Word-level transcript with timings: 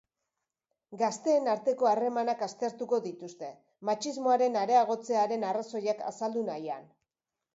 Gazteen 1.01 1.49
arteko 1.51 1.89
harremanak 1.89 2.41
aztertuko 2.45 2.99
dituzte 3.03 3.51
matxismoaren 3.89 4.59
areagotzearen 4.63 5.45
arrazoiak 5.51 6.01
azaldu 6.13 6.47
nahian. 6.51 6.89